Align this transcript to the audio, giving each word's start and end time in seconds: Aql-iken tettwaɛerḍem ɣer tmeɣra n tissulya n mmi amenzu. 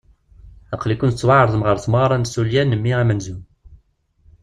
Aql-iken 0.73 1.09
tettwaɛerḍem 1.11 1.63
ɣer 1.67 1.77
tmeɣra 1.79 2.15
n 2.17 2.23
tissulya 2.23 2.63
n 2.63 2.75
mmi 2.77 2.93
amenzu. 3.01 3.37